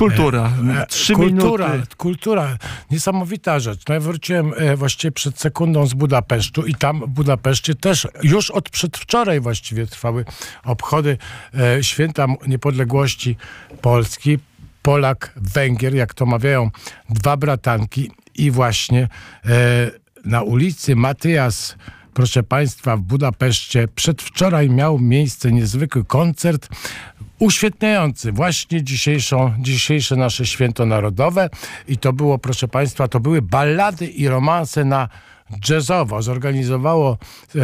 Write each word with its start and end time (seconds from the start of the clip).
Kultura. 0.00 0.52
E, 0.82 0.86
Trzy 0.86 1.14
kultura, 1.14 1.68
minuty. 1.68 1.96
kultura. 1.96 2.56
Niesamowita 2.90 3.60
rzecz. 3.60 3.80
No 3.88 3.94
ja 3.94 4.00
wróciłem 4.00 4.52
e, 4.56 4.76
właściwie 4.76 5.12
przed 5.12 5.38
sekundą 5.38 5.86
z 5.86 5.94
Budapesztu 5.94 6.66
i 6.66 6.74
tam 6.74 7.00
w 7.00 7.08
Budapeszcie 7.08 7.74
też 7.74 8.08
już 8.22 8.50
od 8.50 8.70
przedwczoraj 8.70 9.40
właściwie 9.40 9.86
trwały 9.86 10.24
obchody 10.64 11.18
e, 11.54 11.84
święta 11.84 12.26
niepodległości 12.46 13.36
Polski. 13.80 14.38
Polak, 14.82 15.32
Węgier, 15.36 15.94
jak 15.94 16.14
to 16.14 16.26
mawiają 16.26 16.70
dwa 17.10 17.36
bratanki 17.36 18.10
i 18.34 18.50
właśnie 18.50 19.08
e, 19.44 19.90
na 20.24 20.42
ulicy 20.42 20.96
Matyjas 20.96 21.76
proszę 22.14 22.42
Państwa, 22.42 22.96
w 22.96 23.00
Budapeszcie 23.00 23.88
przedwczoraj 23.88 24.70
miał 24.70 24.98
miejsce 24.98 25.52
niezwykły 25.52 26.04
koncert 26.04 26.68
uświetniający 27.40 28.32
właśnie 28.32 28.84
dzisiejszą, 28.84 29.52
dzisiejsze 29.58 30.16
nasze 30.16 30.46
święto 30.46 30.86
narodowe. 30.86 31.50
I 31.88 31.98
to 31.98 32.12
było, 32.12 32.38
proszę 32.38 32.68
Państwa, 32.68 33.08
to 33.08 33.20
były 33.20 33.42
ballady 33.42 34.06
i 34.06 34.28
romanse 34.28 34.84
na 34.84 35.08
jazzowo. 35.68 36.22
Zorganizowało 36.22 37.18
e, 37.56 37.60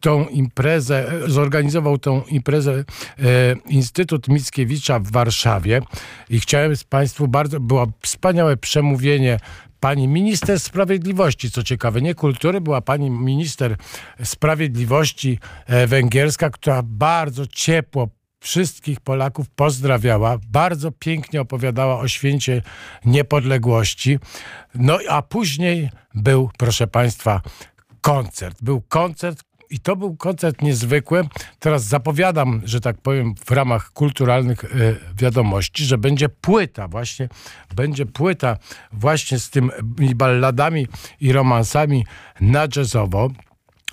tą 0.00 0.26
imprezę, 0.26 1.12
zorganizował 1.26 1.98
tą 1.98 2.22
imprezę 2.22 2.72
e, 2.72 2.84
Instytut 3.68 4.28
Mickiewicza 4.28 4.98
w 4.98 5.10
Warszawie. 5.10 5.80
I 6.30 6.40
chciałem 6.40 6.76
z 6.76 6.84
Państwu 6.84 7.28
bardzo, 7.28 7.60
było 7.60 7.86
wspaniałe 8.00 8.56
przemówienie 8.56 9.38
pani 9.80 10.08
minister 10.08 10.60
sprawiedliwości, 10.60 11.50
co 11.50 11.62
ciekawe, 11.62 12.02
nie 12.02 12.14
kultury, 12.14 12.60
była 12.60 12.80
pani 12.80 13.10
minister 13.10 13.76
sprawiedliwości 14.22 15.38
e, 15.66 15.86
węgierska, 15.86 16.50
która 16.50 16.82
bardzo 16.82 17.46
ciepło 17.46 18.08
wszystkich 18.42 19.00
Polaków 19.00 19.50
pozdrawiała, 19.50 20.38
bardzo 20.48 20.92
pięknie 20.92 21.40
opowiadała 21.40 21.98
o 21.98 22.08
święcie 22.08 22.62
niepodległości. 23.04 24.18
No 24.74 24.98
a 25.08 25.22
później 25.22 25.90
był, 26.14 26.50
proszę 26.58 26.86
Państwa, 26.86 27.40
koncert. 28.00 28.62
Był 28.62 28.80
koncert, 28.80 29.42
i 29.72 29.80
to 29.80 29.96
był 29.96 30.16
koncert 30.16 30.62
niezwykły. 30.62 31.28
Teraz 31.58 31.84
zapowiadam, 31.84 32.62
że 32.64 32.80
tak 32.80 33.00
powiem, 33.00 33.34
w 33.44 33.50
ramach 33.50 33.90
kulturalnych 33.92 34.64
e, 34.64 34.68
wiadomości, 35.18 35.84
że 35.84 35.98
będzie 35.98 36.28
płyta 36.28 36.88
właśnie, 36.88 37.28
będzie 37.76 38.06
płyta 38.06 38.56
właśnie 38.92 39.38
z 39.38 39.50
tymi 39.50 40.14
balladami 40.14 40.86
i 41.20 41.32
romansami 41.32 42.04
na 42.40 42.66
jazzowo. 42.76 43.30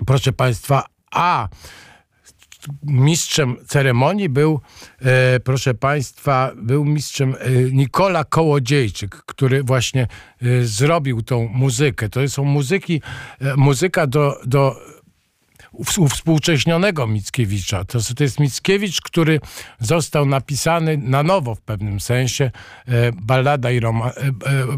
Proszę 0.06 0.34
Państwa, 0.34 0.86
a 1.12 1.50
mistrzem 2.84 3.56
ceremonii 3.68 4.30
był, 4.30 4.62
e, 5.02 5.40
proszę 5.40 5.74
Państwa, 5.74 6.52
był 6.56 6.86
mistrzem 6.86 7.36
e, 7.40 7.50
Nikola 7.72 8.24
Kołodziejczyk, 8.24 9.16
który 9.16 9.64
właśnie 9.64 10.08
e, 10.42 10.64
zrobił 10.64 11.22
tą 11.22 11.48
muzykę. 11.48 12.10
To 12.10 12.30
są 12.30 12.44
muzyki, 12.44 13.02
e, 13.42 13.56
muzyka 13.56 14.08
do, 14.08 14.40
do 14.46 14.76
uwspółcześnionego 15.98 17.08
Mickiewicza. 17.08 17.86
To, 17.86 18.00
to 18.16 18.24
jest 18.24 18.40
Mickiewicz, 18.40 19.02
który 19.02 19.40
został 19.80 20.26
napisany 20.26 20.98
na 20.98 21.24
nowo 21.24 21.56
w 21.56 21.62
pewnym 21.62 22.00
sensie. 22.00 22.52
E, 22.88 23.12
ballada 23.12 23.72
i 23.72 23.80
roma, 23.80 24.10
e, 24.10 24.12
e, 24.12 24.34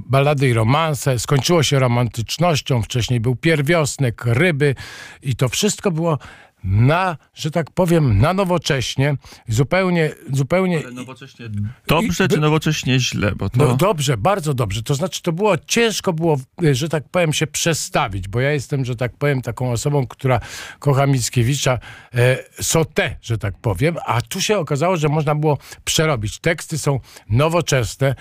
ballady 0.06 0.50
i 0.50 0.54
romanse. 0.54 1.20
Skończyło 1.20 1.64
się 1.64 1.80
romantycznością. 1.80 2.82
Wcześniej 2.82 3.20
był 3.20 3.36
pierwiosnek, 3.36 4.26
ryby 4.26 4.76
i 5.22 5.36
to 5.36 5.50
wszystko 5.50 5.92
było 5.92 6.18
na, 6.64 7.18
że 7.34 7.52
tak 7.52 7.72
powiem, 7.72 8.20
na 8.20 8.34
nowocześnie, 8.34 9.16
zupełnie, 9.48 10.12
zupełnie... 10.34 10.84
nowocześnie 10.94 11.50
dobrze, 11.88 12.28
czy 12.28 12.38
nowocześnie 12.38 13.00
źle? 13.00 13.32
Bo 13.36 13.50
to... 13.50 13.58
No 13.58 13.76
dobrze, 13.76 14.18
bardzo 14.18 14.54
dobrze. 14.54 14.84
To 14.84 14.96
znaczy, 14.96 15.22
to 15.22 15.32
było 15.32 15.58
ciężko 15.58 16.14
było, 16.14 16.38
że 16.72 16.90
tak 16.90 17.10
powiem, 17.10 17.34
się 17.34 17.48
przestawić, 17.48 18.28
bo 18.28 18.40
ja 18.40 18.52
jestem, 18.52 18.86
że 18.86 18.96
tak 18.96 19.18
powiem, 19.18 19.42
taką 19.42 19.72
osobą, 19.72 20.08
która 20.08 20.40
kocha 20.80 21.08
Mickiewicza 21.08 21.80
e, 22.16 22.38
sotę, 22.62 23.16
że 23.22 23.38
tak 23.38 23.58
powiem, 23.62 23.96
a 24.06 24.22
tu 24.22 24.42
się 24.42 24.58
okazało, 24.58 24.98
że 24.98 25.10
można 25.10 25.36
było 25.36 25.58
przerobić. 25.84 26.40
Teksty 26.40 26.78
są 26.78 27.00
nowoczesne, 27.30 28.16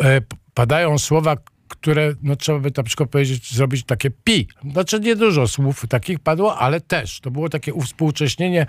e, 0.00 0.20
padają 0.54 0.98
słowa, 0.98 1.36
które, 1.70 2.14
no 2.22 2.36
trzeba 2.36 2.58
by 2.58 2.70
na 2.76 2.82
przykład 2.82 3.10
powiedzieć, 3.10 3.54
zrobić 3.54 3.84
takie 3.84 4.10
pi. 4.10 4.48
Znaczy 4.72 5.00
nie 5.00 5.16
dużo 5.16 5.48
słów 5.48 5.86
takich 5.88 6.18
padło, 6.18 6.58
ale 6.58 6.80
też. 6.80 7.20
To 7.20 7.30
było 7.30 7.48
takie 7.48 7.74
uwspółcześnienie, 7.74 8.66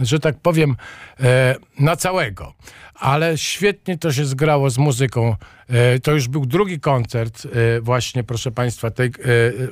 że 0.00 0.20
tak 0.20 0.40
powiem, 0.40 0.76
e, 1.20 1.54
na 1.78 1.96
całego. 1.96 2.54
Ale 2.94 3.38
świetnie 3.38 3.98
to 3.98 4.12
się 4.12 4.24
zgrało 4.24 4.70
z 4.70 4.78
muzyką. 4.78 5.36
E, 5.68 5.98
to 5.98 6.12
już 6.12 6.28
był 6.28 6.46
drugi 6.46 6.80
koncert 6.80 7.46
e, 7.46 7.80
właśnie, 7.80 8.24
proszę 8.24 8.50
Państwa, 8.50 8.90
tej, 8.90 9.06
e, 9.06 9.12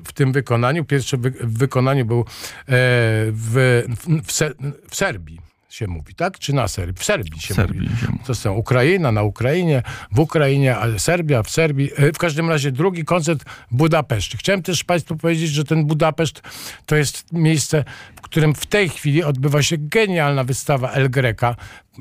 w 0.04 0.12
tym 0.14 0.32
wykonaniu. 0.32 0.84
Pierwszy 0.84 1.16
wy, 1.16 1.30
w 1.30 1.58
wykonaniu 1.58 2.04
był 2.04 2.20
e, 2.20 2.24
w, 3.32 3.82
w, 4.26 4.32
Se, 4.32 4.50
w 4.90 4.96
Serbii 4.96 5.51
się 5.72 5.86
mówi, 5.86 6.14
tak? 6.14 6.38
Czy 6.38 6.52
na 6.52 6.68
Serbii? 6.68 6.94
W 7.00 7.04
Serbii 7.04 7.40
się 7.40 7.54
w 7.54 7.56
Serbii 7.56 7.80
mówi. 7.88 8.00
Się 8.00 8.06
mówi. 8.06 8.24
To 8.24 8.34
są 8.34 8.52
Ukraina, 8.52 9.12
na 9.12 9.22
Ukrainie, 9.22 9.82
w 10.10 10.18
Ukrainie, 10.18 10.76
ale 10.76 10.98
Serbia, 10.98 11.42
w 11.42 11.50
Serbii. 11.50 11.90
E, 11.96 12.12
W 12.12 12.18
każdym 12.18 12.48
razie 12.50 12.72
drugi 12.72 13.04
koncert 13.04 13.44
w 13.70 13.76
Budapeszcie. 13.76 14.38
Chciałem 14.38 14.62
też 14.62 14.84
Państwu 14.84 15.16
powiedzieć, 15.16 15.50
że 15.50 15.64
ten 15.64 15.84
Budapeszt 15.84 16.42
to 16.86 16.96
jest 16.96 17.32
miejsce, 17.32 17.84
w 18.16 18.20
którym 18.20 18.54
w 18.54 18.66
tej 18.66 18.88
chwili 18.88 19.22
odbywa 19.24 19.62
się 19.62 19.76
genialna 19.78 20.44
wystawa 20.44 20.90
El 20.92 21.10
Greca. 21.10 21.56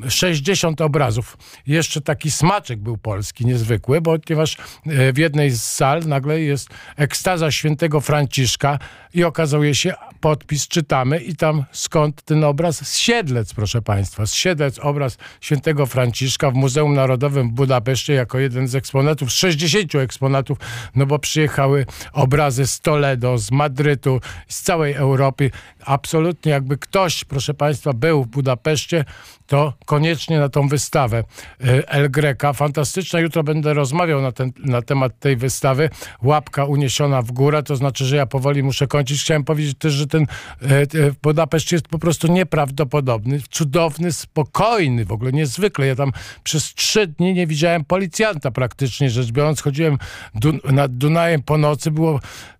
60 0.09 0.81
obrazów. 0.81 1.37
Jeszcze 1.67 2.01
taki 2.01 2.31
smaczek 2.31 2.79
był 2.79 2.97
polski, 2.97 3.45
niezwykły, 3.45 4.01
bo 4.01 4.19
ponieważ 4.19 4.57
e, 4.85 5.13
w 5.13 5.17
jednej 5.17 5.49
z 5.49 5.63
sal 5.63 6.01
nagle 6.05 6.41
jest 6.41 6.69
ekstaza 6.97 7.51
świętego 7.51 8.01
Franciszka 8.01 8.79
i 9.13 9.23
okazuje 9.23 9.75
się 9.75 9.93
podpis, 10.21 10.67
czytamy 10.67 11.19
i 11.19 11.35
tam 11.35 11.63
skąd 11.71 12.21
ten 12.21 12.43
obraz? 12.43 12.87
Z 12.87 12.97
Siedlec, 12.97 13.53
proszę 13.53 13.81
Państwa. 13.81 14.25
Z 14.25 14.33
Siedlec 14.33 14.79
obraz 14.79 15.17
świętego 15.41 15.85
Franciszka 15.85 16.51
w 16.51 16.53
Muzeum 16.53 16.93
Narodowym 16.93 17.49
w 17.49 17.51
Budapeszcie 17.51 18.13
jako 18.13 18.39
jeden 18.39 18.67
z 18.67 18.75
eksponatów, 18.75 19.31
z 19.31 19.35
60 19.35 19.95
eksponatów, 19.95 20.57
no 20.95 21.05
bo 21.05 21.19
przyjechały 21.19 21.85
obrazy 22.13 22.67
z 22.67 22.79
Toledo, 22.79 23.37
z 23.37 23.51
Madrytu, 23.51 24.21
z 24.47 24.61
całej 24.61 24.93
Europy. 24.93 25.51
Absolutnie 25.85 26.51
jakby 26.51 26.77
ktoś, 26.77 27.23
proszę 27.23 27.53
Państwa, 27.53 27.93
był 27.93 28.23
w 28.23 28.27
Budapeszcie, 28.27 29.05
to 29.51 29.73
koniecznie 29.85 30.39
na 30.39 30.49
tą 30.49 30.67
wystawę 30.67 31.23
e, 31.63 31.89
El 31.89 32.11
Greca. 32.11 32.53
Fantastyczna. 32.53 33.19
Jutro 33.19 33.43
będę 33.43 33.73
rozmawiał 33.73 34.21
na, 34.21 34.31
ten, 34.31 34.51
na 34.65 34.81
temat 34.81 35.19
tej 35.19 35.35
wystawy. 35.35 35.89
Łapka 36.23 36.65
uniesiona 36.65 37.21
w 37.21 37.31
górę, 37.31 37.63
to 37.63 37.75
znaczy, 37.75 38.05
że 38.05 38.15
ja 38.15 38.25
powoli 38.25 38.63
muszę 38.63 38.87
kończyć. 38.87 39.21
Chciałem 39.21 39.43
powiedzieć 39.43 39.77
też, 39.77 39.93
że 39.93 40.07
ten 40.11 40.27
e, 40.61 40.81
e, 40.81 40.87
Budapeszt 41.23 41.71
jest 41.71 41.87
po 41.87 41.99
prostu 41.99 42.27
nieprawdopodobny, 42.27 43.41
cudowny, 43.49 44.11
spokojny, 44.11 45.05
w 45.05 45.11
ogóle 45.11 45.31
niezwykle. 45.31 45.87
Ja 45.87 45.95
tam 45.95 46.11
przez 46.43 46.73
trzy 46.73 47.07
dni 47.07 47.33
nie 47.33 47.47
widziałem 47.47 47.85
policjanta 47.85 48.51
praktycznie 48.51 49.09
rzecz 49.09 49.31
biorąc. 49.31 49.61
Chodziłem 49.61 49.97
du 50.35 50.53
nad 50.71 50.97
Dunajem 50.97 51.43
po 51.43 51.57
nocy, 51.57 51.91
było 51.91 52.19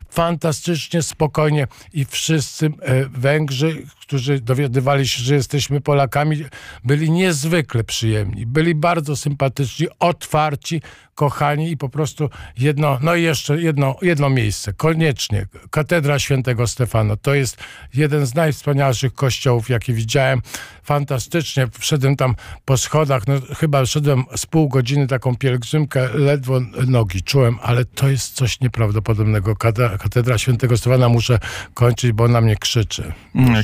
fantastycznie, 0.10 1.02
spokojnie 1.02 1.68
i 1.94 2.06
wszyscy 2.06 2.66
e, 2.66 3.06
Węgrzy, 3.06 3.86
którzy 4.12 4.40
dowiadywali 4.40 5.08
się, 5.08 5.24
że 5.24 5.36
jesteśmy 5.36 5.82
Polakami, 5.82 6.46
byli 6.84 7.12
niezwykle 7.12 7.84
przyjemni, 7.84 8.46
byli 8.46 8.76
bardzo 8.76 9.16
sympatyczni, 9.16 9.88
otwarci, 10.00 10.82
kochani 11.16 11.72
i 11.72 11.78
po 11.78 11.90
prostu 11.90 12.30
jedno, 12.58 13.00
no 13.02 13.16
i 13.16 13.24
jeszcze 13.24 13.62
jedno, 13.62 13.96
jedno 14.02 14.30
miejsce, 14.30 14.74
koniecznie, 14.74 15.46
Katedra 15.70 16.20
Świętego 16.20 16.68
Stefana. 16.68 17.16
To 17.16 17.34
jest 17.34 17.58
jeden 17.94 18.26
z 18.26 18.36
najwspanialszych 18.36 19.14
kościołów, 19.14 19.70
jakie 19.70 19.94
widziałem. 19.94 20.42
Fantastycznie, 20.84 21.68
wszedłem 21.80 22.16
tam 22.16 22.36
po 22.66 22.78
schodach, 22.78 23.28
no 23.28 23.34
chyba 23.60 23.86
szedłem 23.86 24.24
z 24.36 24.46
pół 24.46 24.70
godziny 24.70 25.08
taką 25.08 25.36
pielgrzymkę, 25.36 26.10
ledwo 26.14 26.60
nogi 26.88 27.24
czułem, 27.24 27.60
ale 27.62 27.86
to 27.86 28.10
jest 28.10 28.34
coś 28.34 28.60
nieprawdopodobnego. 28.60 29.56
Katedra, 30.00 30.38
Świętego 30.38 30.78
Stefana 30.78 31.10
muszę 31.10 31.40
kończyć, 31.74 32.12
bo 32.12 32.28
na 32.28 32.42
mnie 32.42 32.56
krzyczy. 32.56 33.14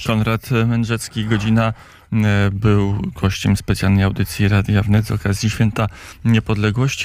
Konrad 0.05 0.36
Mędrzecki, 0.67 1.25
godzina 1.25 1.73
e, 2.13 2.49
był 2.51 3.01
gościem 3.21 3.57
specjalnej 3.57 4.03
audycji 4.03 4.47
Radia 4.47 4.83
Wnet 4.83 5.05
z 5.05 5.11
okazji 5.11 5.49
Święta 5.49 5.87
Niepodległości. 6.25 6.95